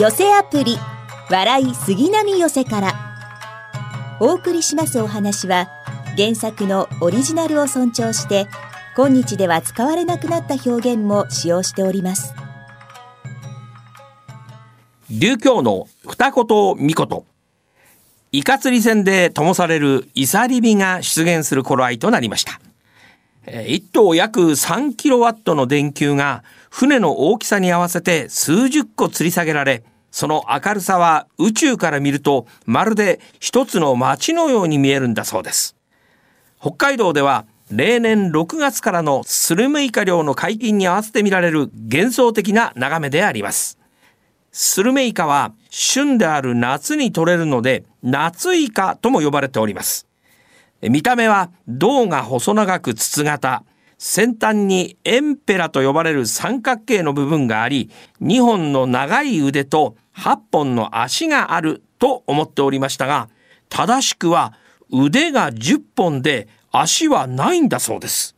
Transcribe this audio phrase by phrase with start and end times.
[0.00, 0.78] 寄せアプリ
[1.28, 2.94] 笑い杉並寄せから。
[4.18, 5.68] お送りしますお話は
[6.16, 8.46] 原作のオリジナルを尊重して
[8.96, 12.32] 今日では使われなくなった表現も使用しております。
[15.10, 16.46] 琉教の二言
[16.78, 17.24] 三言
[18.32, 22.58] イカ釣り船で灯されるイサリビが出現する頃合いとなりました。
[23.66, 35.76] 一頭約3キロワットの電球が船の大きさに合わせて数十個吊り下げられその明るさは宇宙から見るとまるで一つの街のように見えるんだそうです。
[36.60, 43.78] 北海道では例年6月からのスルメイカ漁の解禁に合わせて見られる幻想的な眺めであります。
[44.52, 50.08] スルメイカは旬である夏に取れるので夏イカとも呼ばれております。
[50.82, 53.64] 見た目は胴が細長く筒型
[54.02, 57.90] 先端にエンペラと呼ばれる三角形の部分があり
[58.22, 63.28] 2本の長い腕と8本の足があると思っておりましたが
[63.68, 64.54] 正しくは
[64.90, 68.36] 腕が10本で足はないんだそうです。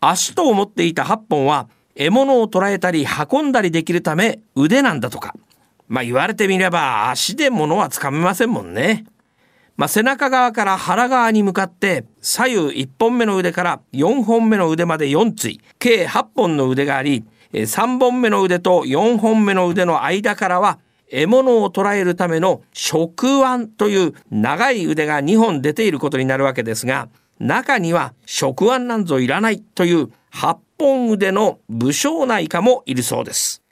[0.00, 5.36] 足と思っていた8本は獲物を捕らえたり運んだりできるため腕なんだとか。
[5.86, 9.04] まあ言われてみれば足で物はつかめませんもんね。
[9.80, 27.08] まあ、背中側から腹側に向かって左右1本目の腕から4本目の腕まで4対計8本の腕があり3本目の腕と4本目の腕の間からは獲物を捕らえるための触腕という長い腕が2本出ていることになるわけですが
[27.38, 33.62] 中には触腕なんぞいらないという8本腕の武将内科もいるそうです。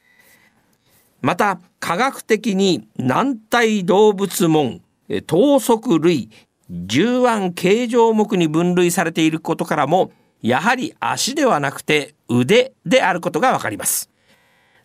[1.21, 4.81] また科学的に軟体動物門
[5.27, 6.31] 等足類
[6.71, 14.11] 重腕形状目に分類されていることからもやはり足ではなくて腕であることがわかります。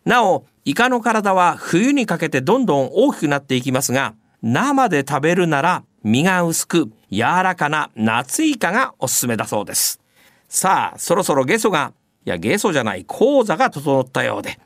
[0.05, 9.99] なおイカの体は冬にかけてどんどん大きくなっていきますが生で食べるなら身が薄く柔らかな夏イカがおすすめだそうです。
[10.47, 11.93] さあそろそろゲソが
[12.25, 14.59] いやゲソじゃない講座が整ったようで。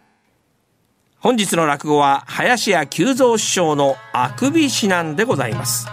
[1.27, 5.85] 本日の落語は林家久蔵師匠のあくび指南でございます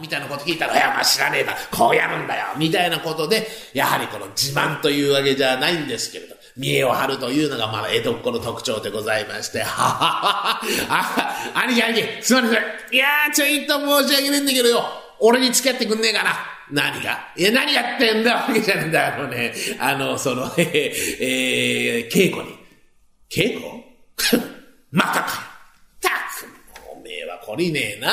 [0.00, 12.50] みたいなこと聞いたら、いや、まあ知らねえな、こうやるんだよ、みたいなことで、やはりこの自慢というわけじゃないんですけれど、見栄を張るというのが、まあ、江戸っ子の特徴でございまして、はははは、兄貴兄貴、すません。
[12.50, 14.82] いやー、ちょいと申し訳ねえんだけどよ、
[15.20, 16.51] 俺に付き合ってくんねえかな。
[16.70, 17.32] 何が？
[17.36, 18.36] いや、何やってんだ？
[18.46, 19.14] わけじゃねえんだ。
[19.14, 22.56] あのね、あの、その、 えー、えー、稽古に。
[23.30, 24.42] 稽古？
[24.90, 25.50] またか。
[26.00, 26.14] たく、
[26.90, 28.12] おめえは懲りねえな。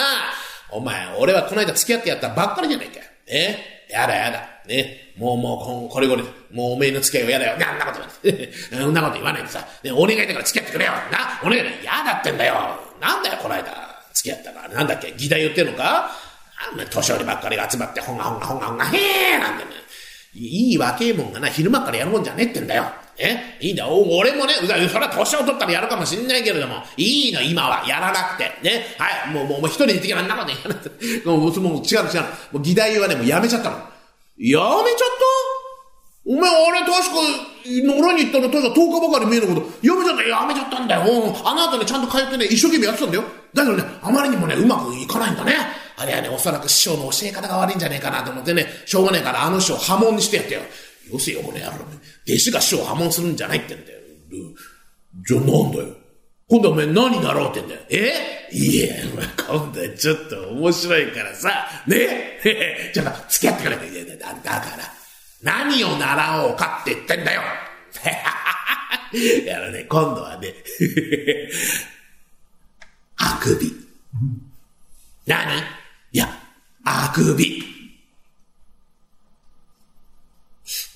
[0.71, 2.99] お前、俺はこの間付き合ってやったばっかりじゃないか。
[3.27, 3.85] え？
[3.89, 4.47] やだやだ。
[4.67, 5.13] ね？
[5.17, 6.23] もうもう、これこれ。
[6.51, 7.69] もうおめえの付き合いは嫌だよ。
[7.71, 8.53] あんなこと言わない。
[8.85, 9.67] そんなこと言わないでさ。
[9.83, 10.91] ね、お願いだから付き合ってくれよ。
[11.11, 11.69] な、お願いだ。
[11.81, 12.79] 嫌だってんだよ。
[13.01, 13.65] なんだよ、この間。
[14.13, 14.69] 付き合ったから。
[14.69, 15.11] なんだっけ？
[15.17, 16.11] 議題言ってんのか？
[16.71, 19.71] あんな年寄りばっかりが集まって、ほんがほんがほんがほんが、へーなんてね。
[20.35, 22.85] いい若えもんがな、昼間からやるもんじゃねえってんだよ。
[23.17, 23.57] え？
[23.59, 23.89] いいんだよ。
[23.91, 27.85] 俺もね、それは年を取ったらやるかもしんないけれども、いいの、今は。
[27.85, 28.43] やらなくて。
[28.63, 28.95] ね？
[28.97, 29.33] はい。
[29.33, 31.27] もう、もう、もう一人で行ってきな、んなことやらなくて。
[31.27, 32.21] もう、もう違う違う。
[32.53, 33.75] もう、議題はね、もうやめちゃったの。
[33.77, 33.81] や
[34.37, 34.69] めちゃった？
[36.25, 37.15] お前、あれ確か、
[37.65, 41.01] 野良に行ったら確か10日ばかり見えること、やめちゃった、やめちゃったんだよ。
[41.43, 43.23] あの後ね、ちゃんと通ってね、一生懸命やってたんだよ。
[43.53, 45.55] だけどね、あまりにもね、うまくいかないんだね。
[45.99, 50.61] あれはね、おそらく師匠の教え方が悪いんじゃねえかなと思ってね、しょうがねえからあの師匠破門にしてやってよ。
[51.11, 51.71] よせよ、この野郎。
[52.25, 53.99] 弟子が師匠破門するんじゃないってんだよ。
[55.27, 55.87] じゃあなんだよ。
[56.47, 57.81] 今度はお前何だろうってんだよ。
[57.89, 58.47] え？
[58.51, 59.03] いえ、
[59.47, 62.39] 今度はちょっと面白いからさ、ね？
[62.45, 63.75] え、ちょっと付き合ってくれ。
[63.75, 63.79] い
[64.09, 64.91] やだだから、
[65.43, 67.41] 何を習おうかって言ってんだよ。
[69.45, 70.53] やらね、今度はね、
[73.17, 73.73] あくび。
[75.25, 75.61] 何？
[76.11, 76.29] いや、
[76.83, 77.63] あくび。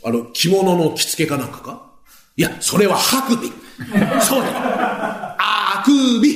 [0.05, 1.91] あの、着物の着付けかなんかか？
[2.35, 3.51] いや、それはハクビ。
[4.21, 4.53] そうだよ。
[4.57, 6.35] あくび。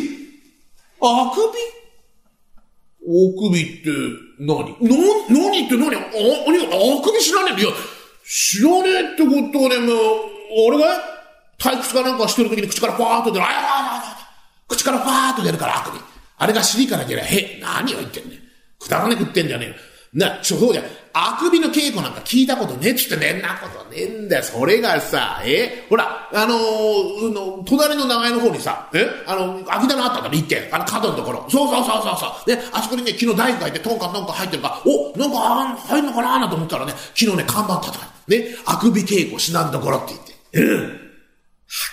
[1.02, 1.60] あくび？
[3.10, 3.90] あくびって
[4.40, 4.96] 何、な、
[5.30, 5.96] 何って何？
[5.96, 6.02] あ、あ
[7.02, 7.72] くび知らねえいや、
[8.26, 9.98] 知らねえってことはね、もう、
[10.68, 10.86] 俺が
[11.58, 13.46] 退屈かなんかしてる時に口からファーっと出る。
[13.46, 14.18] あやあ
[14.68, 16.00] 口からファーっと出るからあくび。
[16.38, 18.37] あれが尻から出りゃ、へ、何を言ってんね。
[18.80, 19.76] くだらねくってんじゃねえよ。
[20.14, 20.84] な、ちょ、そうじゃ、
[21.14, 24.44] あくびの稽古なんか聞いたことねえっつってねんなことねえんだよ。
[24.44, 25.86] それがさ、え？
[25.90, 29.06] ほら、あのー、の、隣の長屋の方にさ、え？
[29.26, 30.70] あの、空き棚あったんだろ、一軒。
[30.72, 31.46] あの角のところ。
[31.50, 32.56] そうそうそうそうそう。
[32.56, 40.62] で、あそこにね、昨日大会でトンカントンカ入ってるから、お、なんか入んのかなーなんて思ったらね、昨日ね、看板立たね、あくび稽古しなんどころって言って。
[40.62, 40.86] うん。
[40.86, 40.90] あ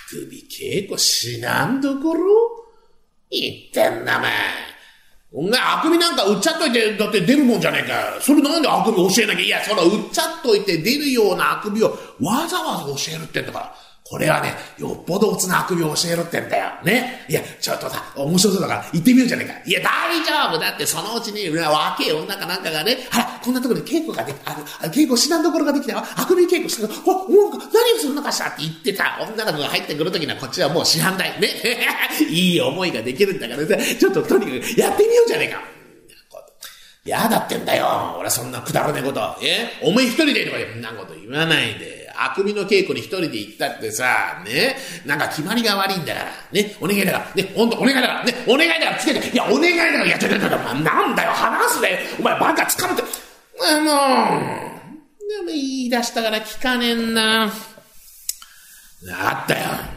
[0.09, 2.21] くび稽古しなんどころ？
[3.31, 4.31] 言ってんだ、お前。
[5.37, 8.21] お前、あくびなんか売っちゃっといて、だって出るもんじゃねえか。
[8.21, 11.89] それなんであくび教えなきゃいや、その売っちゃっといて出るようなあくびを
[12.21, 13.75] わざわざ教えるってんだから。
[14.07, 16.69] これはね、よっぽどおつなあくびを教えろってんだよ。
[16.83, 17.25] ね。
[17.27, 19.53] いや、ちょっとさ、面白そうだから行ってみようじゃねえか。
[19.65, 26.03] いや、大丈夫だって、そのうちに、若え女かなんかがね、あら、こんなところで稽古ができ、あの、稽古しなんどころができたよ。
[26.17, 31.41] あくび稽古したほら、もう、何をするのかしらって言ってた女の子が入ってくるときには、こっちはもう市販代。
[31.41, 31.49] ね。
[32.29, 35.63] いい思いができるんだからさ、ちょっととにかくやってみようじゃねえか。
[37.05, 38.17] やだってんだよ。
[38.19, 39.19] 俺そんなくだらねえこと。
[39.41, 39.69] え？
[39.81, 42.04] お前一人でとかで、そんなこと言わないで。
[42.17, 44.75] あくびの稽古に一人で行ったってさ、ね、
[45.05, 53.03] なんか決まりが悪いんだから、ね、お願いだから、ね、ほんとお願いだから、ね、お願いだからつけて、いや、お願いだから、いや、ちょちょちょ、なんだよ、話すで、お前バカ掴むって、
[53.61, 54.75] あの
[55.27, 57.51] でも言い出したから聞かねえんな。
[59.11, 59.94] あったよ。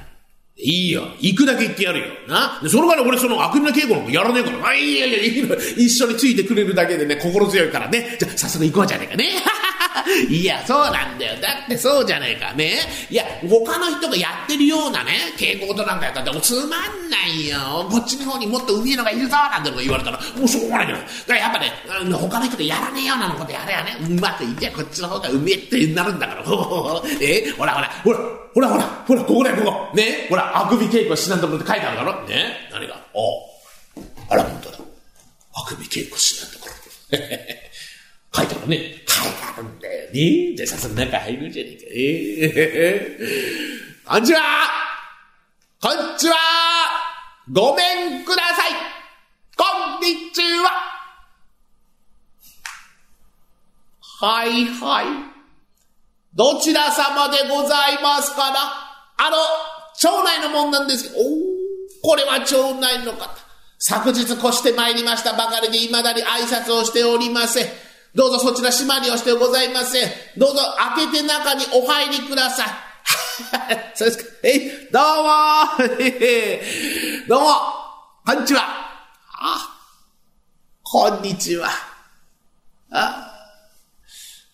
[0.61, 1.03] いいよ。
[1.21, 2.07] 行くだけ行ってやるよ。
[2.27, 2.61] な。
[2.69, 4.69] そのから俺そのあくびの稽古のもやらねえから。
[4.69, 8.17] あ、いやいやいや、一緒についてくれるだけでね、心強いからね。
[8.19, 9.29] じゃ早速行こうじゃねえかね。
[10.29, 11.41] いや、そうなんだよ。
[11.41, 12.53] だってそうじゃねえか。
[12.55, 12.75] ね。
[13.09, 17.87] いや、他の人がやってるようなね、稽古事なんかやったってもつまんないよ。
[17.89, 21.07] こっちの方にもっと上のがいるぞなんて言われたら、もうしょうがないじゃない。
[21.07, 26.43] だからやっぱね、他の人でやらねえようなことやれやね、うまくいけこっちの方がうめえってなるんだから。
[27.23, 27.53] え？
[27.57, 28.19] ほらほら、ほら、
[28.59, 29.97] ほらほら、ほら、ここだよ、ここ。
[29.97, 30.27] ね？
[30.29, 32.27] ほら、あくび稽古しなんところって書いてあるだろ。
[32.27, 32.69] ね？
[32.73, 32.97] 何が？
[33.15, 33.47] お
[34.29, 34.79] あら、本当だ。
[35.55, 36.75] あくび稽古しなんところ。
[38.35, 39.05] 書いてあるね。
[39.07, 40.57] 書いてあるんだよね。
[40.57, 41.87] で、さすが中入るじゃねえか。
[41.95, 44.41] えー、こんにちは
[45.81, 46.35] こんにちは
[47.53, 48.73] ごめんください
[49.57, 49.65] こ
[49.99, 50.71] んにちは
[54.21, 55.38] はいはい。
[56.39, 58.59] どちら様でございますかな？
[59.17, 59.37] あの、
[59.97, 61.25] 町内のもんなんですけど、お
[62.01, 63.29] これは町内の方。
[63.81, 67.67] 昨日越して参りましたばかりで未だに挨拶をしておりません。
[68.15, 70.09] どうぞそちら締まりをしてございません。
[70.37, 70.61] どうぞ
[70.97, 72.69] 開けて中にお入りください。
[73.99, 74.31] そうですか。
[74.45, 75.89] え、どうも
[77.27, 77.49] どうも
[78.25, 78.63] こんにちは
[79.41, 79.77] あ、
[80.85, 81.69] こんにちは。
[82.93, 83.28] あ、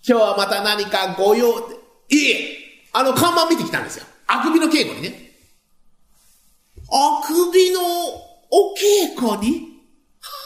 [0.07, 1.77] 今日はまた何かご用で。
[2.11, 2.59] いえ、
[2.93, 4.05] あの、看板見てきたんですよ。
[4.27, 5.33] あくびの稽古にね。
[6.91, 7.81] あくびの
[8.51, 9.73] お稽古に？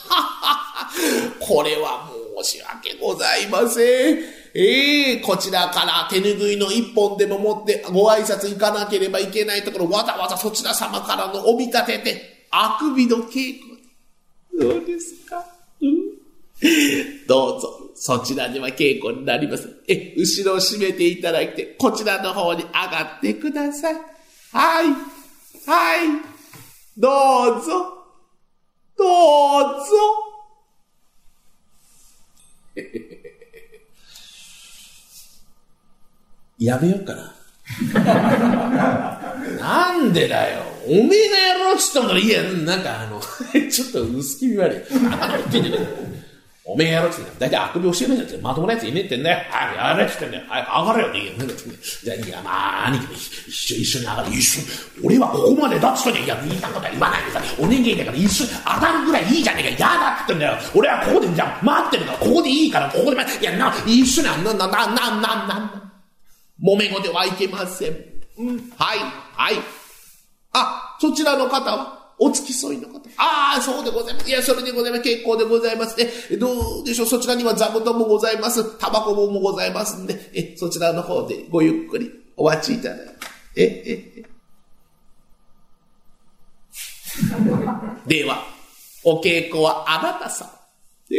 [1.41, 4.19] これはもう申し訳ございません。
[4.55, 13.79] ええー、こちらから手拭いの一本でも持ってご挨拶行かなければいけないところ、わざわざそちら様からのお見立てて、あくびの稽古
[14.59, 15.45] どうですか、
[15.81, 16.19] うん、
[17.27, 19.83] どうぞ、そちらには稽古になります。
[19.89, 23.95] え、後ろを締めていただいて、こちらの方に上がってください。
[23.95, 24.01] は
[24.83, 24.85] い、
[25.67, 26.07] はい、
[26.97, 28.07] どうぞ、
[28.97, 29.09] どう
[29.81, 29.85] ぞ。
[36.59, 37.35] やめようかな。
[39.61, 40.63] なんでだよ。
[40.87, 43.21] おめえがやろうっつったんだら、いや、なんかあの、
[43.69, 44.79] ちょっと薄気味悪い。
[46.71, 49.39] おめえやろうっつってだいたいあくび教えないんだって、まともなやついねえってんだよ。
[49.49, 50.45] はい、やれっつってんだよ。
[50.49, 51.57] はい、上がれよって言うよ。
[52.05, 54.29] じゃあ、いや、まあ、兄貴も一緒一緒に上がる。
[54.29, 54.67] 一緒に。
[55.03, 59.81] 俺はここまでだっつったんだいや、見たことは言わないでさ、お人間だから一緒に上がるぐらいいいじゃねえか。
[59.81, 60.59] やだって言ってんだよ。
[60.75, 65.93] 俺はここで、じゃ待ってるから、ここでいいから、ここで待って、いや、な、一緒に、な、な、な、な、な、な、
[66.63, 67.97] 揉め事はいけません。
[68.37, 68.99] うん、はい、
[69.33, 69.55] はい。
[70.53, 71.98] あ、そちらの方は？
[72.19, 72.99] お付き添いの方。
[73.17, 74.29] ああ、そうでございます。
[74.29, 75.03] いや、それでございます。
[75.05, 76.11] 結構でございますね。
[76.39, 78.79] どうでしょう、そちらには座布団もございます。
[78.79, 83.05] タバコもございますんで、え、そちらの方でごゆっくりお待ちいただいて。
[83.57, 84.39] え、え、え。
[88.07, 88.45] では、
[89.05, 90.49] お稽古はあなたさん。
[91.15, 91.17] え、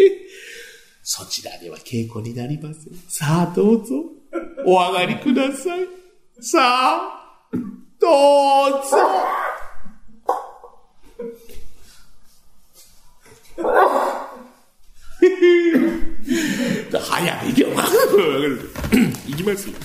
[1.03, 2.93] そちらでは稽古になりません。
[3.07, 3.95] さあ、どうぞ、
[4.65, 5.87] お上がりください。
[6.41, 7.49] さあ、
[7.99, 8.07] ど
[8.79, 8.97] うぞ。
[16.91, 17.69] 早く行けよ。
[19.27, 19.75] 行きますよ。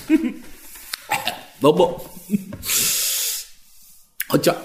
[1.61, 2.05] どうも。
[4.29, 4.55] こんにちは。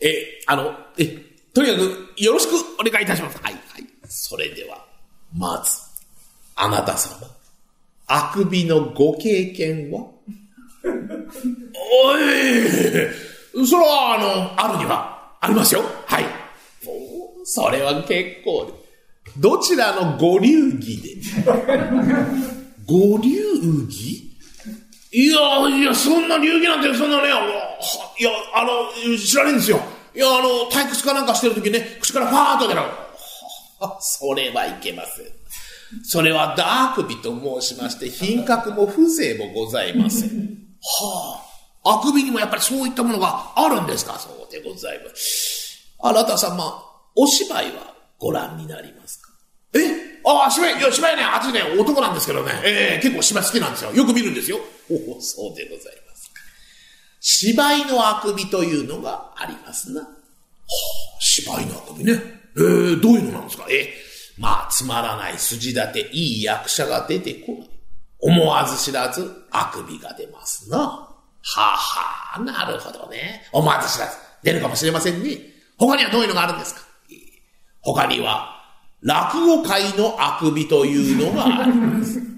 [0.00, 1.06] え、あの、え、
[1.52, 3.38] とにかくよろしくお願いいたします。
[3.42, 3.86] はい、はい。
[4.08, 4.86] それでは、
[5.36, 5.80] まず、
[6.54, 7.16] あなた様、
[8.06, 10.06] あくびのご経験は？
[10.84, 12.20] おい、
[13.66, 15.82] それは、あの、あるにはありますよ。
[16.06, 16.24] はい。
[17.50, 18.72] それは結構で。
[19.38, 21.16] どちらのご流儀で？
[22.86, 24.28] ご流儀？
[25.10, 29.80] いやいや、そんな流儀なんて、そんなね、いや、あの、知らねえんですよ。
[30.14, 32.80] いや、あの、退屈かなんかしてるときね、口からファーッと出る。
[34.00, 35.26] それはいけません。
[36.04, 37.30] それはダークビと
[37.62, 40.58] 申しまして、品格も風情もございません。
[41.00, 41.42] は
[41.84, 44.18] あ、あくびにもやっぱりそういったものがあるんですか？
[44.18, 45.78] そうでございます。
[46.00, 46.82] あなた様、
[47.16, 49.30] お芝居はご覧になりますか？
[49.74, 49.80] え？
[50.24, 53.92] ああ、芝居、いや、芝居ね、あつね、男なんですけどね、ええー、結構芝居好きなんですよ。
[53.92, 54.58] よく見るんですよ。
[54.90, 56.40] おお、そうでございますか。
[57.20, 60.00] 芝居のあくびというのがありますな。
[60.02, 60.10] はあ、
[61.20, 62.12] 芝居のあくびね。
[62.12, 63.66] ええー、どういうのなんですか？
[63.70, 67.70] ええー、まあ、つまらない筋立て、いい役者が出てこない。
[68.20, 70.78] 思わず知らず、あくびが出ますな。
[70.78, 71.08] は
[71.56, 73.48] あ、はあ、なるほどね。
[73.52, 75.38] 思わず知らず、出るかもしれませんね。
[75.78, 76.80] 他にはどういうのがあるんですか？
[77.92, 78.56] 他には、
[79.02, 82.28] 落語界のあくびというのがあります。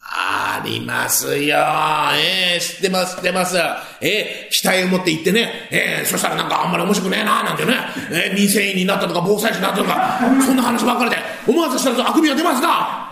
[0.00, 1.56] ありますよ。
[2.16, 3.56] ええー、知ってます、知ってます。
[4.00, 7.74] ええー、期待を持って行ってね、ええー、そしたらなんかあんまり面白くねえななんてね、
[8.12, 11.16] ええ民生委員になったとか防災士になったとか、そんな話ばっかりで、
[11.48, 13.10] 思わずしたらあくびが出ますな。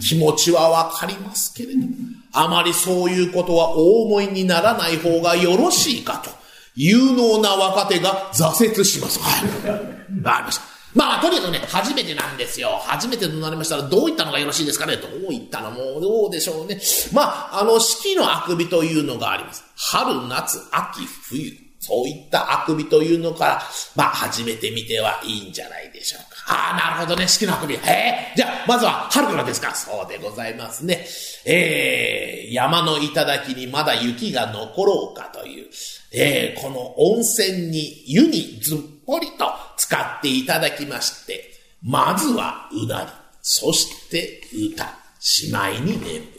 [0.00, 1.86] 気持ちはわかりますけれども、
[2.32, 6.43] あまりそういうことは大思いにならない方がよろしいかと。
[6.74, 9.18] 有能な若手が挫折します。
[9.20, 10.22] はい。
[10.22, 10.64] わかりました。
[10.94, 12.80] まあ、とにかくね、初めてなんですよ。
[12.84, 14.96] 初めてとなりましたら、どういったのがよろしいですかね？
[14.96, 16.80] どういったのも、どうでしょうね。
[17.12, 19.64] まあ、あの、四季のあくびというのがあります。
[19.76, 21.52] 春、夏、秋、冬。
[21.80, 23.62] そういったあくびというのから、
[23.96, 26.33] まあ、始めてみてはいいんじゃないでしょうか。
[26.46, 27.26] ああ、なるほどね。
[27.26, 27.74] 四季のあくび。
[27.74, 28.32] へえ。
[28.36, 29.74] じゃあ、まずは春からですか？
[29.74, 31.06] そうでございますね。
[31.46, 35.70] えー、山の頂にまだ雪が残ろうかという。
[36.12, 39.46] えー、この温泉に湯にずっぽりと
[39.76, 41.50] 使っていただきまして、
[41.82, 43.10] まずはうなり、
[43.42, 44.86] そして歌、
[45.18, 46.34] しまいに念仏。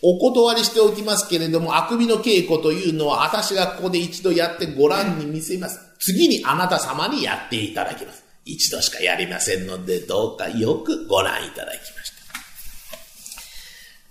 [0.00, 5.80] お断りしておきますけれども、あくびの稽古というのは、私がここで一度やってご覧に見せます。
[5.98, 8.22] 次にあなた様にやっていただきます。
[8.48, 12.18] 一度しかやりませんので、どうかよくご覧いただきました。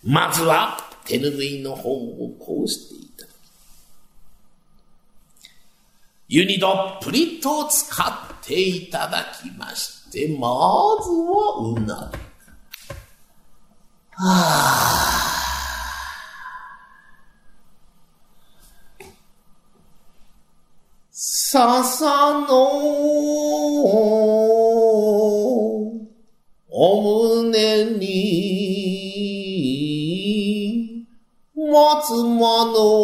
[0.04, 3.36] まずは、手ぬぐいの方をこうしていただき
[6.30, 10.48] 湯にどっぷりと使っていただきまして、ま
[11.02, 12.18] ずはうなぎ。
[14.12, 14.24] は
[15.34, 15.38] あ。
[21.50, 22.48] 笹の
[32.24, 32.97] 松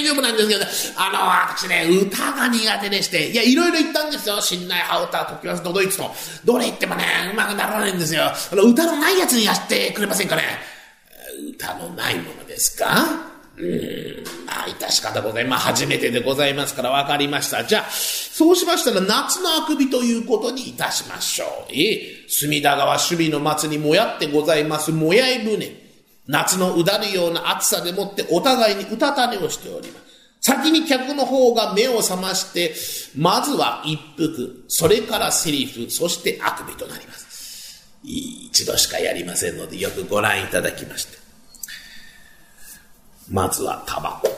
[0.00, 0.64] 大丈夫なんですけど、
[0.96, 1.18] あの、
[1.54, 4.40] 私ね、歌が苦手でして、いや、いろいろ言ったんですよ。
[4.40, 6.10] 新内ハウター、時はドドイツと。
[6.44, 8.24] どれ言ってもね、うまくならないんですよ。
[8.24, 10.42] あの、歌のないやつにやってくれませんかね。
[11.54, 13.04] 歌のないものですか？
[13.58, 17.62] うん、まあ、致し方ございまあ、初めてでございますから分かりました。
[17.62, 21.72] じゃあ、そうしましたら夏のあくびということにいたしましょう。
[21.72, 25.79] ええ、隅田川守備の松にもやってございますもやい船。
[26.30, 30.04] 夏のうだるような暑さでもってお互いにうたた寝をしております。
[30.40, 32.72] 先に客の方が目を覚まして、
[33.16, 37.84] まずは一服、それからセリフ、そしてあくびとなります。
[38.04, 41.18] 一度しかやりませんので、よくご覧いただきまして。
[43.28, 44.30] まずはタバコ。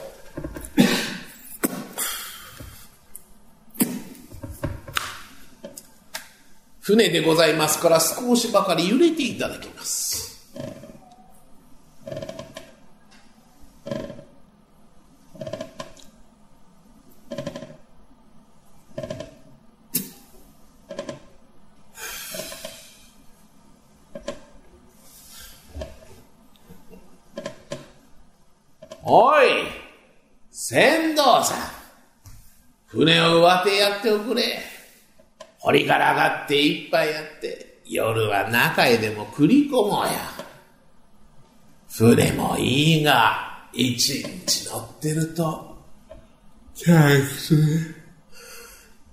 [6.81, 10.82] 船でございますから少しばかり揺れていただきます。
[29.05, 29.47] おい
[30.49, 31.57] 船頭さん。
[32.85, 34.59] 船を上手やっておくれ。
[35.59, 40.32] 堀から上がって一杯やって夜は中へでも繰り込もうや。
[41.95, 45.77] 船もいいが一日乗ってると
[46.75, 47.95] 退屈ね。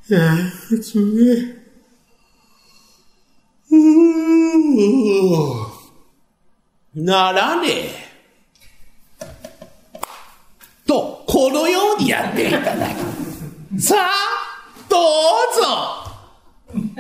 [0.09, 1.05] 退屈ね。
[3.71, 3.79] うー
[7.03, 7.05] ん。
[7.05, 8.11] ならねえ。
[10.87, 12.89] と、このようにやっていただ
[13.75, 13.83] き。
[13.83, 14.09] さあ、
[14.89, 15.03] どう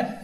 [0.04, 0.20] ぞ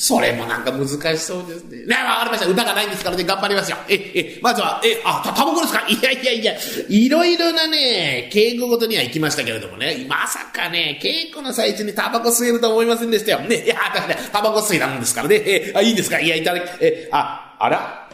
[0.00, 1.84] それもなんか難しそうですね。
[1.86, 2.46] ね、わかりました。
[2.46, 3.76] 歌がないんですからね、頑張りますよ。
[3.88, 5.84] え、え、まずは、え、あ、た、タバコですか？
[5.88, 6.54] いやいやいや、
[6.88, 13.40] いろいろなね、稽古ごとには行きましたけれどもね、まさかね、稽古の最中にタバコ吸えると思いませんでしたよ。
[13.40, 16.20] ね、いや、私ね、タバコ吸いなんですからね、え、あ、いいんですか？
[16.20, 18.08] いや、いただき、え、あ、あら？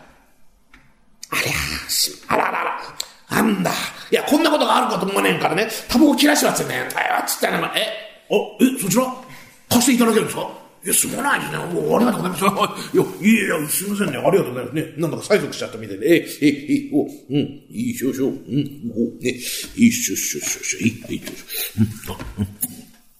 [1.30, 2.80] ありゃ、し、あららら。
[3.30, 3.70] なんだ？
[4.10, 6.88] いや、こんなことがあるかと思わねえからね、タバコ切らしますよね。
[6.96, 9.12] あつったら、え、お、え、そちら
[9.68, 10.63] 貸していただけるんですか？
[10.84, 11.58] いや、すまないですね。
[11.80, 12.92] おありがとうございます。
[12.96, 14.18] いや、いやいや、すいませんね。
[14.18, 14.92] ありがとうございますね。
[14.98, 16.14] なんだか催促しちゃったみたいで。
[16.14, 17.38] え、え、え、お、うん、
[17.70, 18.26] いいしょしょ。
[18.26, 20.80] うん、お、ね、いいしょしょしょしょ。
[20.80, 22.10] いい、いいしょしょ。
[22.10, 22.18] うん、あ、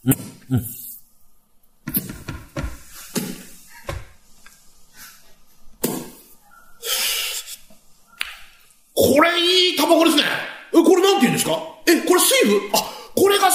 [0.02, 0.14] うん、
[0.52, 0.66] うん、うん。
[8.94, 10.22] これいいタバコですね。
[10.72, 11.52] え、これなんて言うんですか？
[11.86, 12.60] え、これ水分？
[12.72, 12.92] あ、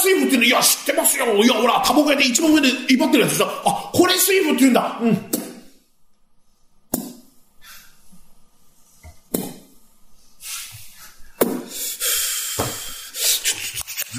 [0.00, 1.26] 水分っていうのいや、知ってますよ。
[1.44, 3.46] いや、ほら、タバコ屋で一番上で威張ってるやつでしょ。
[3.64, 4.98] あ、これ水分って言うんだ。
[5.00, 5.18] うん。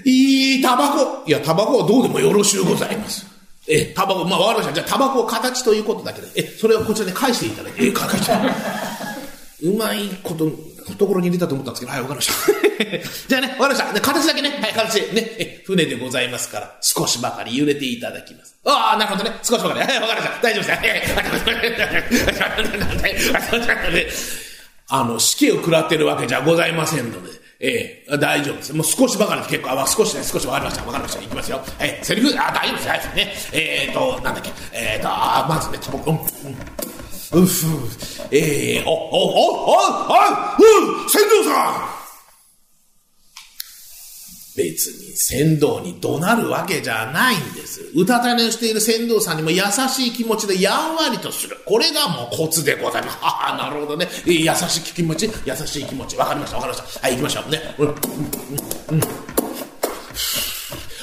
[0.05, 1.25] いいタバコ。
[1.27, 3.27] いや、タバコはどうでもよろしゅうございます。
[3.67, 4.75] え、タバコ、まあ、わかりました。
[4.75, 8.33] じゃあ、タバコを形ということだけで、え、それをこちらに返していただいて、え、返して。
[9.63, 10.51] うまいこと、
[10.85, 12.35] 懐に入れたと思ったんですけど、はい、わかりました。
[13.29, 14.01] じゃあね、わかりました。
[14.01, 18.55] 形だけね、はい、形でね、え、船でございますから、少しばかり揺れていただきます。
[18.67, 19.37] ああ、なるほどね。
[19.43, 19.81] 少しばかり。
[19.81, 20.43] はい、わかりました。
[20.43, 20.65] 大丈夫
[23.93, 24.45] です。
[24.89, 28.73] あの、死刑を食らってるわけじゃございませんので、ええ大丈夫です。
[28.75, 30.85] もう少しばかり結構、あ、少しね、少しわかりました。
[30.85, 31.23] わかりました。
[31.23, 31.61] いきますよ。
[31.81, 32.87] えセリフ、あ、大丈夫です。
[32.87, 33.61] 大丈夫ですね。
[33.61, 34.51] えっ、ー、と、なんだっけ。
[34.73, 37.67] えっ、ー、と、あ、まずね、うん、うん、うふ、
[38.31, 42.04] えー、お、お、お、お、お、うん、船長さん
[44.57, 47.81] 別に船頭に怒鳴るわけじゃないんです。
[47.95, 51.57] うたた寝をしている船頭さんにも優しい気持ちでやんわりとする。
[51.67, 53.19] これがもうコツでございます。
[53.23, 54.09] ああ、なるほどね。
[54.27, 56.17] 優しい気持ち、優しい気持ち。
[56.17, 57.01] わかりました、わかりました。
[57.01, 57.75] はい、行きましょうね。
[57.79, 57.95] うん、うん、う。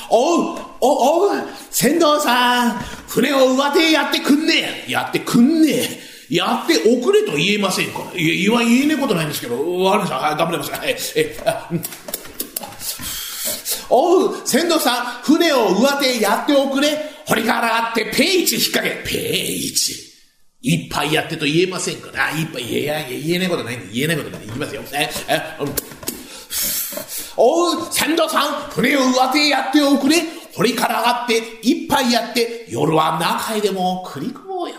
[0.10, 1.32] おう、お、おう、
[1.72, 4.92] 船頭さん、船を上手やってくんねえ。
[4.92, 6.12] やってくんねえ。
[6.30, 8.00] やっておくれと言えませんか？
[8.16, 10.16] 言わ、言えねえことないんですけど、わかりました。
[10.16, 10.72] はい、頑張ります。
[10.72, 11.84] はい、え、あ、うん
[13.91, 16.97] おう、船頭さん、船を上手やっておくれ。
[17.27, 19.10] 堀からあって、ペイチ引っ掛け。
[19.10, 19.93] ペイチ。
[20.62, 22.27] いっぱいやってと言えませんから。
[22.27, 24.82] あ、いっぱい言え、や、言えないことないんで、言えないことないんで、いきますよ。
[24.93, 25.41] え、え、
[27.36, 30.17] おう、船頭さん、船を上手やっておくれ。
[30.54, 34.75] 堀から上がって、一杯やって、夜は中へでも繰り込もうよ。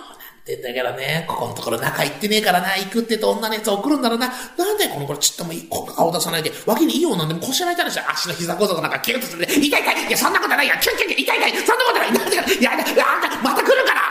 [0.58, 4.28] ってんだけどね、ここのところ中行ってねえからな、行くってと女のやつ送るんだろうな。
[4.28, 14.02] なんでこの頃ちっともいい、こんな顔出さないで、脇にいいよなんでも腰洗いたらし足の膝小僧なんかキュッとするで、痛い痛い、いや、そんなことないや、キュッキュッキュッ、痛い痛い、そんなことない、なんでか、いや、あんた、また来るから。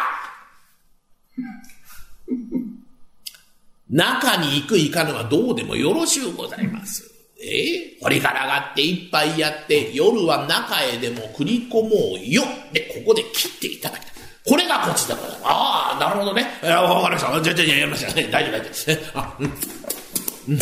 [3.90, 7.04] 中に行く行かぬはどうでもよろしゅうございます。
[7.44, 7.98] え？
[8.00, 12.44] ー、堀から上がって一杯やって、夜は中へでも繰り込もうよ。
[12.72, 14.21] で、ここで切っていただきたい。
[14.48, 15.34] これがこっちだから。
[15.44, 16.48] ああ、なるほどね。
[16.64, 17.42] えー、わかりました。
[17.42, 18.14] じゃじゃじゃやりました。
[18.14, 19.20] 大丈夫、大丈夫。
[19.20, 19.46] あ、うん。
[19.46, 19.50] う
[20.54, 20.60] ん。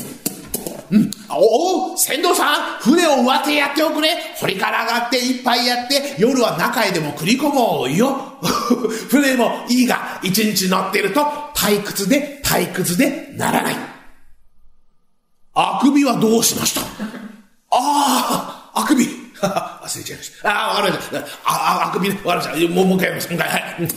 [0.92, 1.12] うん。
[1.30, 4.10] おお船頭さん、船を上手やっておくれ。
[4.38, 8.38] 堀から上がって一杯やって、夜は中へでも繰り込もうよ。
[9.10, 11.22] 船もいいが、一日乗ってると
[11.56, 13.76] 退屈で退屈でならない。
[15.54, 16.82] あくびはどうしました？
[17.72, 19.08] ああ、あくび。
[19.90, 20.50] 忘れちゃいました。
[20.50, 21.20] ああ、わかりました。
[21.20, 22.22] ああ、あくびね。
[22.24, 22.74] わかりました。
[22.74, 23.30] もう、もう一回やります。
[23.30, 23.50] もう一回。
[23.50, 23.88] はい。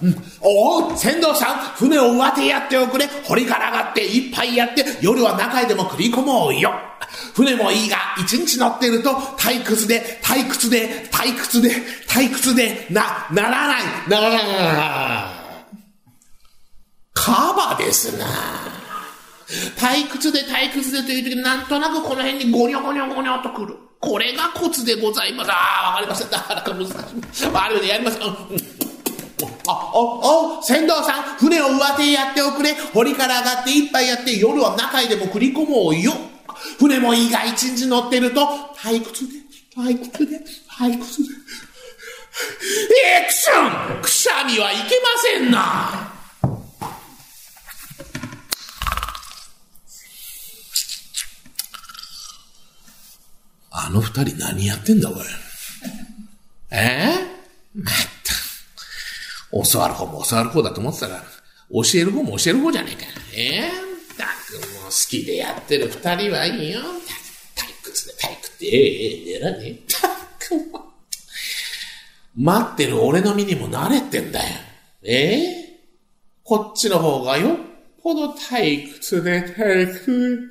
[0.00, 3.08] うん、おお、船頭さん、船を上手やっておくれ。
[3.24, 6.72] 堀から上がって一杯やって、夜は中へでも繰り込もうよ。
[7.34, 11.70] 船もいいが、一日乗ってると、退屈で、退屈で、退屈で、
[12.08, 14.42] 退屈で、な、ならない、ならない。
[17.14, 18.77] カバですな。
[19.76, 23.76] 退屈で退屈でという時になんとなくこの辺にゴニョゴニョゴニョとくる。
[24.00, 25.50] これがコツでございます。
[25.50, 25.54] あ
[25.86, 26.30] あ、わかりません。
[26.30, 26.86] なかなか難
[27.32, 27.46] しい。
[27.46, 27.88] わかりません。
[27.88, 28.18] やります。
[29.66, 32.74] あ、お、お、船頭さん、船を上手やっておくれ。
[32.94, 36.12] 堀から上がって一杯やって、夜は中へでも繰り込もうよ。
[36.78, 38.40] 船もいいが一日乗ってると、
[38.76, 39.34] 退屈で、
[39.76, 40.40] 退屈で、
[40.78, 41.28] 退屈で。
[43.20, 44.88] えくしゃんくしゃみはいけま
[45.22, 46.17] せんな。
[53.80, 55.16] あの二人何やってんだ、おい。
[56.70, 57.14] え？
[57.76, 57.94] ー、まっ
[59.54, 59.68] た。
[59.70, 61.22] 教わる方も教わる方だと思ってたから、
[61.70, 63.06] 教える方も教える方じゃねえか。
[63.34, 63.70] え？
[64.16, 64.28] ー、だっ
[64.60, 66.80] てもう好きでやってる二人はいいよ。
[66.80, 69.74] 退屈で退屈で、ええええ、寝らねえ。
[69.86, 70.08] た
[70.44, 70.92] くも
[72.36, 74.46] 待ってる俺の身にも慣れてんだよ。
[75.04, 75.68] ええ
[76.42, 77.56] こっちの方がよっ
[78.02, 80.50] ぽど退屈で退屈。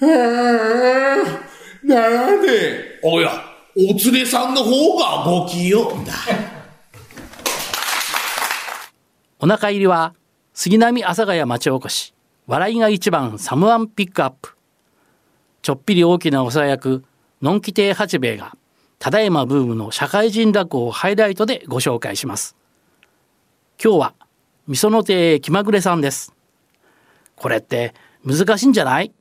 [0.00, 0.06] あ
[1.26, 1.53] あ
[1.84, 3.00] ならねえ。
[3.02, 3.30] おや、
[3.76, 5.84] お連れさんの方がご器用。
[6.04, 6.12] だ。
[9.38, 10.14] お腹入りは
[10.54, 12.14] 杉並阿佐ヶ谷町おこし。
[12.46, 14.56] 笑いが一番サムワンピックアップ。
[15.62, 17.04] ちょっぴり大きなおさ役
[17.42, 18.56] のんき亭八兵衛が
[18.98, 22.56] ただいまブームの社会人落語をハイライトでご紹介します。
[23.82, 24.14] 今日は
[24.66, 26.32] みその亭気まぐれさんです。
[27.36, 27.94] これって
[28.24, 29.12] 難しいんじゃない？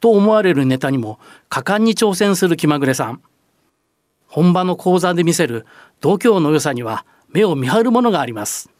[0.00, 3.22] と思われるネタにも果敢に挑戦する気まぐれさん。
[4.28, 5.66] 本場の講座で見せる
[6.00, 8.70] 度胸の良さには目を見張るものがあります。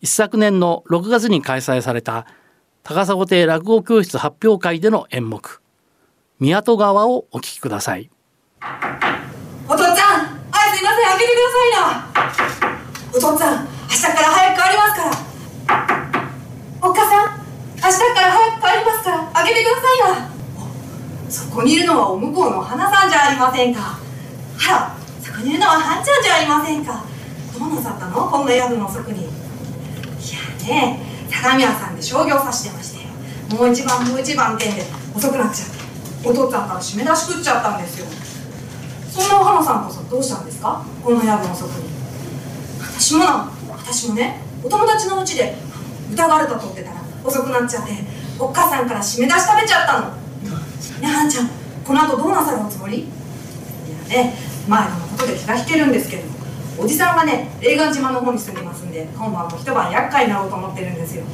[0.00, 2.26] 一昨年の6月に開催された
[2.82, 5.60] 高砂亭落語教室発表会での演目
[6.38, 8.10] 宮戸川をお聞きください。
[9.68, 12.70] お父っつぁんはいすいません開けてくださいな。
[13.12, 15.10] お父っつぁん明日から早く帰りますから。
[16.82, 17.39] おっかさん
[19.00, 20.30] ますから開けてくださいな
[21.30, 23.98] そこにいるのはお向こうの花さんじゃありませんか。
[24.58, 27.04] あらそこにいるのははんちゃんじゃありませんか。
[27.56, 28.28] どうなさったの？
[28.28, 29.22] こんな宿の遅くに。
[29.22, 29.30] いや
[30.66, 30.98] ね
[31.30, 33.54] 相模屋さんで商業さしてまして。
[33.54, 34.82] もう一番もう一番ってんで
[35.14, 35.68] 遅くなっちゃっ
[36.22, 38.06] てお父っつぁんから締め出し食っちゃったんですよ。
[39.10, 40.84] そんなお花さんこそどうしたんですか？
[41.02, 41.88] この宿の遅くに。
[42.82, 45.54] 私もな私もねお友達のうちで
[46.12, 48.09] 歌がれたとってたら遅くなっちゃって。
[48.40, 50.08] おっ母さんから締め出し食べちゃったの。
[51.00, 51.50] ねはんちゃん
[51.84, 53.00] この後どうなさるおつもり？
[53.00, 53.04] い
[54.08, 54.34] やね
[54.66, 56.22] 前のことで気が引けるんですけど
[56.78, 61.24] おじさんがね霊岩島の方に住んでますんで今晩も一晩厄介になろうと思ってるんですよ。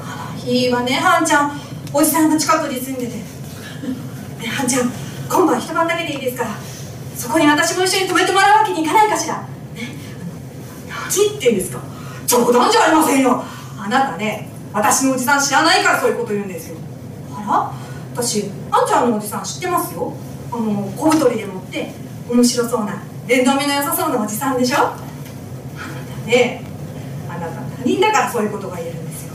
[0.00, 1.60] あらいいわねはんちゃん
[1.92, 3.12] おじさんが近くに住んでて。
[3.16, 4.90] ねはんちゃん
[5.28, 6.50] 今晩一晩だけでいいですから
[7.16, 9.40] そこに私も一緒に泊めてもらうわけにいかないかしら。
[9.40, 9.48] ね
[10.88, 11.80] 何言ってんですか。
[12.26, 13.42] 冗談じゃありませんよ。
[13.78, 16.76] あなたね私のおじさん知らないからそういうこと言うんですよ。
[17.36, 17.72] あら？
[18.14, 20.12] 私あんちゃんのおじさん知ってますよ。
[20.52, 21.92] あの小太りでもって
[22.28, 24.76] 面白そうな面倒見の良さそうなおじさんでしょ？
[24.78, 26.62] あなたね。
[27.28, 29.34] あなた他人だからそういうことが言えるんですよ。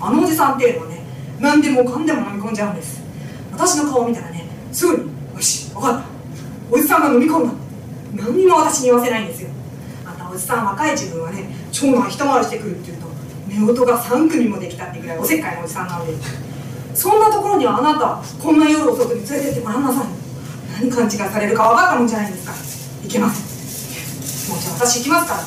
[0.00, 1.02] あのおじさんっていうのはね
[1.40, 3.02] 何でもかんでも飲み込んじゃうんです。
[3.52, 6.04] 私の顔見たらねすぐに「よし分かった。
[6.70, 7.52] おじさんが飲み込んだ」
[8.14, 9.48] 何にも私に言わせないんですよ。
[10.04, 13.03] またおじさん若い自分はね長男一回りしてくるっていうと
[13.54, 16.12] 寝言が3組もできたってぐらいおせっかいなおじさんなので
[16.94, 20.06] そんなところにはあなたこんな夜遅くに連れてってごらんなさい
[20.80, 22.54] 何勘違いされるか分かったもんじゃないんですか
[23.06, 25.40] いけませんもうじゃあ私行きますから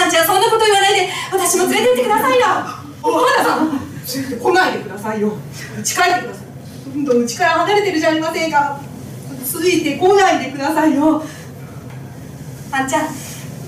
[0.00, 2.46] はんちゃんそんなこと言わないで私も連れてってくださいよ
[3.02, 5.32] お花さん連れてこないでくださいよ
[5.78, 8.80] 家帰ってくださいどんどん家から離れてるじゃありませんか
[9.44, 11.22] ついてこないでくださいよ
[12.70, 13.26] はんちゃん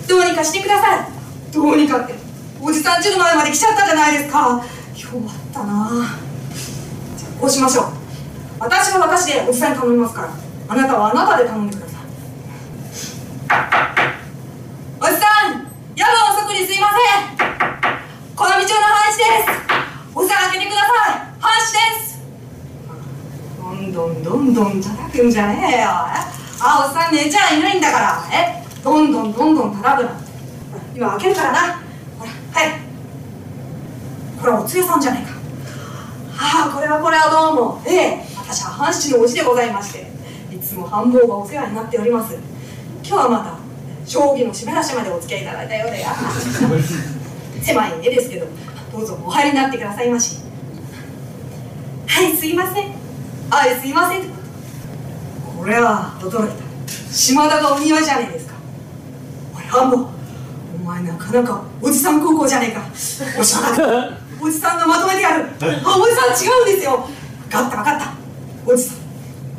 [0.08, 1.52] どうにかしてください。
[1.52, 2.14] どうにかって。
[2.60, 4.64] おじさん家の前まで来ちゃったじゃないですか。
[4.96, 6.18] 弱ったな。
[7.16, 7.84] じゃあこうしましょう。
[8.58, 10.30] 私は私でおじさんに頼みますから。
[10.68, 12.00] あなたはあなたで頼んでください。
[15.00, 17.38] おじさん夜分遅くにすいません。
[18.34, 19.54] この道の半紙です。
[20.14, 21.16] おじさん開けてください。
[21.38, 22.18] 半紙です。
[23.62, 25.86] どんどんどんどん叩くんじゃねえよ。
[25.86, 25.88] え
[26.60, 28.24] あおっさん寝ちゃいないんだから。
[28.32, 30.10] えどんどんどんどん叩くな。
[30.96, 31.87] 今開けるからな。
[34.40, 35.32] これはおつゆさんじゃないか。
[36.40, 37.82] ああこれはこれはどうも。
[37.86, 38.24] ええ。
[38.36, 40.06] 私は半七のおじでございまして。
[40.54, 42.34] いつも繁忙がお世話になっております。
[43.02, 43.58] 今日はまた
[44.08, 46.06] 将棋の締め出しまでお付き合いいただいたようで。
[47.62, 48.46] 狭い家ですけど
[48.92, 50.38] どうぞお入りになってくださいまし。
[52.06, 52.92] はいすいません。
[53.50, 54.22] はいすいません。
[55.58, 56.68] これは驚いた。
[57.12, 58.54] 島田がお似合いじゃねえですか。
[59.56, 60.06] おい繁忙
[60.80, 62.82] お前なかなかおじさん高校じゃねえか。
[63.38, 65.46] おしゃがおじさんがまとめてやる。
[65.84, 67.08] あおじさん違うんですよ。
[67.42, 68.12] 分かった分かった。
[68.66, 68.98] おじさん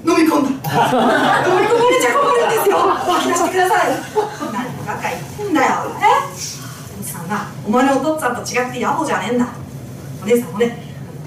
[0.10, 0.80] 飲み込んだ。
[0.90, 0.96] 飲
[1.60, 2.78] み込まれちゃ困るんですよ。
[2.78, 3.92] 吐き出してください。
[4.54, 5.68] 何ばっか言ってんだよ。
[6.00, 6.04] え？
[7.00, 9.48] おじさんなお前のお父っつぁんと違って野暮じゃねえんだ。
[10.24, 10.78] お姉さんもね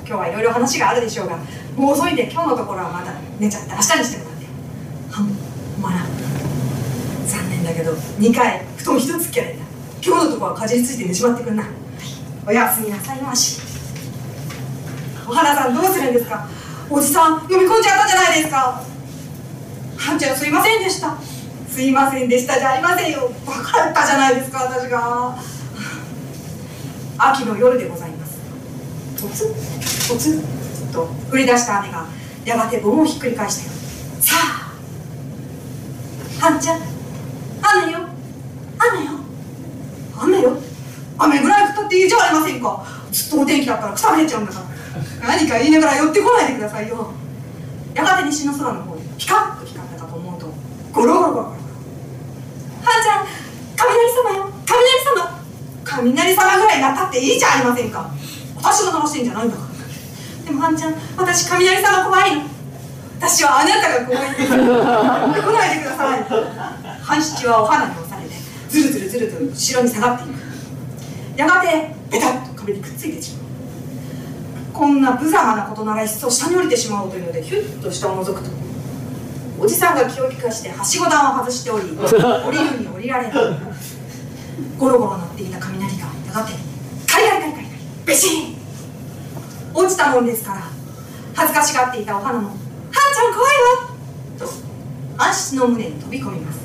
[0.07, 1.37] 今日はいろいろ話があるでしょうが
[1.77, 4.47] もう遅いんで今日のところはまだ寝ちゃって明日にしてもらって。
[5.11, 5.29] はん
[5.83, 6.07] まな。
[7.27, 9.65] 残念だけど2回布団一つっきゃないんだ。
[10.05, 11.65] 今日のところはかじりついて寝ちまってくんな
[12.47, 13.61] おやすみなさいまし。
[15.29, 16.49] お花さんどうするんですか？
[16.91, 18.83] おじさん読み込んじゃったじゃないですか？
[19.97, 21.17] はんちゃんすいませんでした。
[21.69, 23.31] すいませんでしたじゃありませんよ。
[23.47, 25.39] バカだったじゃないですか私が。
[27.19, 28.33] 秋の夜でございます。
[29.21, 32.07] とつとつと降り出した雨が
[32.45, 33.73] やがて盆をひっくり返したよ
[34.21, 34.35] さ
[36.41, 36.81] あはんちゃん
[37.63, 38.01] 雨よ
[38.77, 39.13] 雨よ
[40.19, 40.59] 雨よ
[41.19, 44.67] 雨ぐらい降ったっていいじゃありませんかずっとお天気だったらくたびれちゃうんだから。
[45.29, 47.13] 何か言いながら寄ってこないでくださいよ。
[47.95, 50.47] やがて西の空の方にピカッと光ったかと思うと
[50.93, 51.45] ゴロゴロゴロゴロ。
[51.45, 51.57] はん
[53.03, 53.27] ちゃん
[53.77, 54.53] 雷様よ。
[54.65, 55.43] 雷様。
[55.85, 58.11] 雷様ぐらいなったっていいじゃありませんか。
[58.57, 60.45] 私が鳴らしてんじゃないんだから。
[60.47, 62.43] でもはんちゃん私雷様怖いの。
[63.19, 64.49] 私はあなたが怖いんです。
[64.49, 66.25] 来ないでください。
[67.03, 68.35] 半七はお花に押されて
[68.69, 70.39] ずるずるずると後ろに下がっていく。
[71.39, 72.52] やがてベタッと。
[72.63, 73.43] 壁にくっついてしまう。
[74.73, 78.51] こんな無様なことならいっそ下に降りてしまおうというのでヒュッと下を覗くと
[79.61, 83.35] おじさんが気を利かしてはしご段を外しており 降りるに降りられない
[84.79, 86.53] ゴロゴロ鳴っていた雷がやがて
[87.07, 87.67] カリカリカリカリ
[88.07, 88.57] ベシン
[89.75, 90.63] 落ちたもんですから
[91.35, 93.55] 恥ずかしがっていたお花も「はんちゃん怖い
[94.41, 94.53] わ!」と
[95.19, 96.59] 半七の胸に飛び込みます。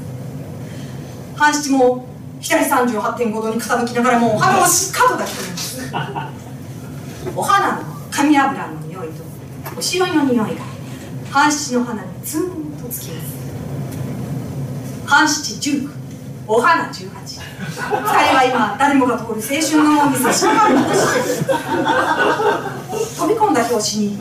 [1.36, 2.06] 半七も
[2.48, 6.38] 左38.5度に傾きながらもうお花をしっかと抱き留めます
[7.36, 9.24] お花の髪油の匂いと
[9.78, 10.64] おしろいの匂いが
[11.30, 12.44] 半七の花にツン
[12.82, 13.38] とつきます
[15.06, 15.90] 半七19
[16.48, 17.42] お花18二人
[17.86, 20.80] は今誰もが通る青春の門に差し掛かる
[23.18, 24.18] 飛び込んだ拍子に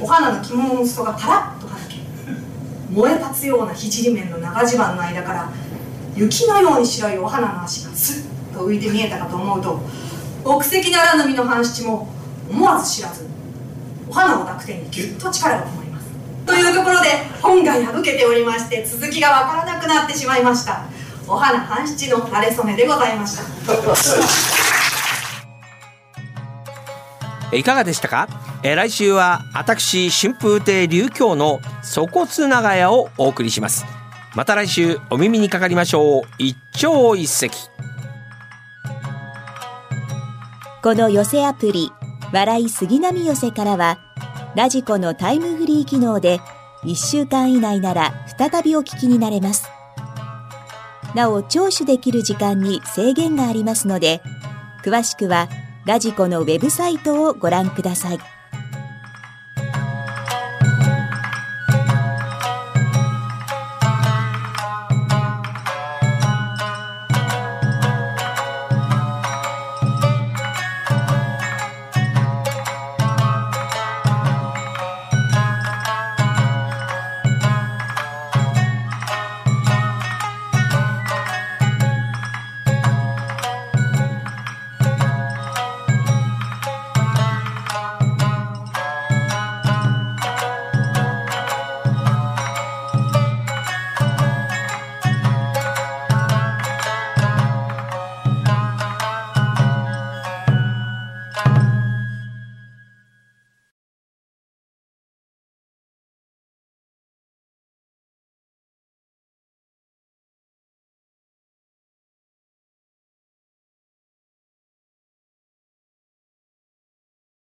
[0.00, 2.02] お花の着物の裾がパラッとはじけ
[2.90, 5.52] 燃え立つような聖面の長襦袢の間から
[6.18, 9.80] 雪のように白いお花の足がスッと浮いて見えたかと思うと
[10.44, 12.08] 奥席ならぬ身の半七も
[12.50, 13.26] 思わず知らず
[14.08, 16.06] お花を抱く手にぎゅっと力がこもります。
[16.46, 17.08] というところで
[17.42, 20.84] 本が破けておりまして続きがわからなくなってしまいました。
[21.28, 23.42] お花半七の慣れ初めでございました。
[27.56, 28.28] いかがでしたか？
[28.62, 31.60] えー来週は私春風亭流京の
[31.94, 33.84] 粗骨長屋をお送りします。
[34.38, 36.22] また来週お耳にかかりましょう。
[36.38, 37.50] 一朝一夕。
[40.80, 41.90] この寄せアプリ
[42.32, 43.98] 笑い杉並寄せからは
[44.54, 46.38] ラジコのタイムフリー機能で
[46.84, 49.68] 1週間以内なら再びお聞きになれます。
[51.16, 54.22] なお聴取できる時間に制限がありますので
[54.84, 55.48] 詳しくは
[55.84, 58.37] ラジコのウェブサイトをご覧ください。